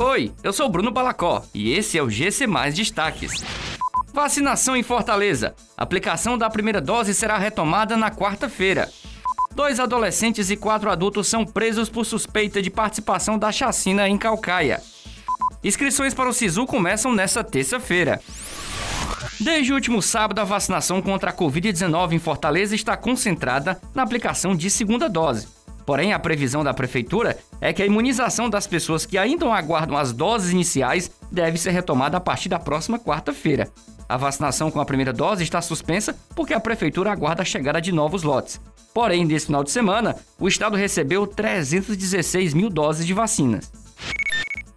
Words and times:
Oi, 0.00 0.32
eu 0.44 0.52
sou 0.52 0.68
Bruno 0.68 0.92
Balacó 0.92 1.42
e 1.52 1.72
esse 1.72 1.98
é 1.98 2.02
o 2.02 2.08
GC 2.08 2.46
Mais 2.46 2.72
Destaques. 2.72 3.42
Vacinação 4.14 4.76
em 4.76 4.82
Fortaleza. 4.84 5.56
Aplicação 5.76 6.38
da 6.38 6.48
primeira 6.48 6.80
dose 6.80 7.12
será 7.12 7.36
retomada 7.36 7.96
na 7.96 8.08
quarta-feira. 8.08 8.88
Dois 9.56 9.80
adolescentes 9.80 10.50
e 10.50 10.56
quatro 10.56 10.88
adultos 10.88 11.26
são 11.26 11.44
presos 11.44 11.88
por 11.88 12.04
suspeita 12.04 12.62
de 12.62 12.70
participação 12.70 13.36
da 13.36 13.50
chacina 13.50 14.08
em 14.08 14.16
Calcaia. 14.16 14.80
Inscrições 15.64 16.14
para 16.14 16.28
o 16.28 16.32
SISU 16.32 16.64
começam 16.64 17.12
nesta 17.12 17.42
terça-feira. 17.42 18.20
Desde 19.40 19.72
o 19.72 19.74
último 19.74 20.00
sábado, 20.00 20.38
a 20.38 20.44
vacinação 20.44 21.02
contra 21.02 21.30
a 21.30 21.34
Covid-19 21.34 22.12
em 22.12 22.18
Fortaleza 22.20 22.76
está 22.76 22.96
concentrada 22.96 23.80
na 23.92 24.04
aplicação 24.04 24.54
de 24.54 24.70
segunda 24.70 25.08
dose. 25.08 25.57
Porém, 25.88 26.12
a 26.12 26.18
previsão 26.18 26.62
da 26.62 26.74
prefeitura 26.74 27.38
é 27.62 27.72
que 27.72 27.82
a 27.82 27.86
imunização 27.86 28.50
das 28.50 28.66
pessoas 28.66 29.06
que 29.06 29.16
ainda 29.16 29.50
aguardam 29.50 29.96
as 29.96 30.12
doses 30.12 30.52
iniciais 30.52 31.10
deve 31.32 31.56
ser 31.56 31.70
retomada 31.70 32.18
a 32.18 32.20
partir 32.20 32.50
da 32.50 32.58
próxima 32.58 32.98
quarta-feira. 32.98 33.70
A 34.06 34.18
vacinação 34.18 34.70
com 34.70 34.82
a 34.82 34.84
primeira 34.84 35.14
dose 35.14 35.44
está 35.44 35.62
suspensa 35.62 36.14
porque 36.36 36.52
a 36.52 36.60
prefeitura 36.60 37.10
aguarda 37.10 37.40
a 37.40 37.44
chegada 37.46 37.80
de 37.80 37.90
novos 37.90 38.22
lotes. 38.22 38.60
Porém, 38.92 39.24
nesse 39.24 39.46
final 39.46 39.64
de 39.64 39.70
semana, 39.70 40.14
o 40.38 40.46
estado 40.46 40.76
recebeu 40.76 41.26
316 41.26 42.52
mil 42.52 42.68
doses 42.68 43.06
de 43.06 43.14
vacinas. 43.14 43.72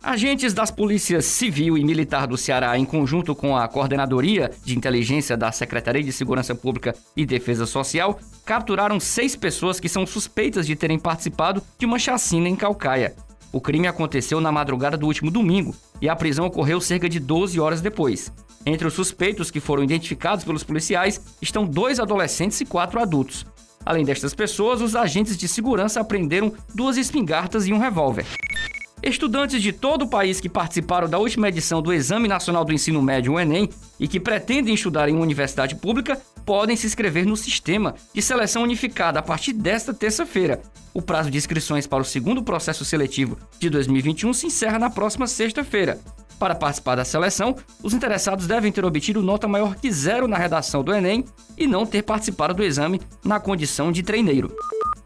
Agentes 0.04 0.52
das 0.52 0.72
polícias 0.72 1.26
civil 1.26 1.78
e 1.78 1.84
militar 1.84 2.26
do 2.26 2.36
Ceará, 2.36 2.76
em 2.76 2.84
conjunto 2.84 3.36
com 3.36 3.56
a 3.56 3.68
Coordenadoria 3.68 4.50
de 4.66 4.76
Inteligência 4.76 5.38
da 5.38 5.52
Secretaria 5.52 6.04
de 6.04 6.12
Segurança 6.12 6.56
Pública 6.56 6.96
e 7.16 7.24
Defesa 7.24 7.68
Social, 7.68 8.20
capturaram 8.44 9.00
seis 9.00 9.36
pessoas 9.36 9.80
que 9.80 9.88
são 9.88 10.08
suspeitas 10.08 10.66
de 10.66 10.76
terem 10.76 10.98
participado 10.98 11.62
de 11.78 11.86
uma 11.86 12.00
chacina 12.00 12.50
em 12.50 12.56
Calcaia. 12.56 13.16
O 13.54 13.62
crime 13.62 13.88
aconteceu 13.88 14.42
na 14.42 14.52
madrugada 14.52 14.98
do 14.98 15.06
último 15.06 15.30
domingo 15.30 15.76
e 16.02 16.10
a 16.10 16.16
prisão 16.16 16.48
ocorreu 16.48 16.82
cerca 16.82 17.08
de 17.08 17.20
12 17.20 17.60
horas 17.60 17.80
depois. 17.80 18.34
Entre 18.66 18.88
os 18.88 18.96
suspeitos 18.96 19.52
que 19.52 19.60
foram 19.60 19.84
identificados 19.84 20.44
pelos 20.44 20.64
policiais 20.64 21.22
estão 21.40 21.64
dois 21.64 22.00
adolescentes 22.00 22.60
e 22.60 22.66
quatro 22.66 23.00
adultos. 23.00 23.46
Além 23.86 24.04
destas 24.04 24.34
pessoas, 24.34 24.82
os 24.82 24.96
agentes 24.96 25.38
de 25.38 25.48
segurança 25.48 26.00
apreenderam 26.00 26.54
duas 26.74 26.98
espingardas 26.98 27.68
e 27.68 27.74
um 27.74 27.78
revólver. 27.78 28.26
Estudantes 29.04 29.64
de 29.64 29.74
todo 29.74 30.04
o 30.04 30.08
país 30.08 30.40
que 30.40 30.48
participaram 30.48 31.10
da 31.10 31.18
última 31.18 31.50
edição 31.50 31.82
do 31.82 31.92
Exame 31.92 32.28
Nacional 32.28 32.64
do 32.64 32.72
Ensino 32.72 33.02
Médio, 33.02 33.34
o 33.34 33.40
Enem, 33.40 33.68
e 34.00 34.08
que 34.08 34.20
pretendem 34.20 34.76
estudar 34.76 35.10
em 35.10 35.14
uma 35.14 35.24
universidade 35.24 35.74
pública, 35.76 36.22
podem 36.46 36.76
se 36.76 36.86
inscrever 36.86 37.26
no 37.26 37.36
sistema 37.36 37.96
de 38.14 38.22
seleção 38.22 38.62
unificada 38.62 39.18
a 39.18 39.24
partir 39.24 39.54
desta 39.54 39.92
terça-feira. 39.92 40.62
O 40.94 41.02
prazo 41.02 41.32
de 41.32 41.38
inscrições 41.38 41.88
para 41.88 42.02
o 42.02 42.06
segundo 42.06 42.44
processo 42.44 42.86
seletivo 42.86 43.40
de 43.60 43.72
2021 43.72 44.34
se 44.34 44.46
encerra 44.46 44.78
na 44.78 44.90
próxima 44.90 45.26
sexta-feira. 45.26 46.00
Para 46.38 46.54
participar 46.54 46.96
da 46.96 47.06
seleção, 47.06 47.56
os 47.82 47.96
interessados 47.96 48.46
devem 48.46 48.72
ter 48.72 48.86
obtido 48.86 49.24
nota 49.24 49.48
maior 49.48 49.76
que 49.76 49.92
zero 49.92 50.28
na 50.28 50.38
redação 50.38 50.84
do 50.84 50.94
Enem 50.94 51.26
e 51.58 51.66
não 51.66 51.88
ter 51.88 52.04
participado 52.04 52.54
do 52.54 52.64
exame 52.64 53.02
na 53.26 53.40
condição 53.40 53.92
de 53.92 54.04
treineiro. 54.04 54.56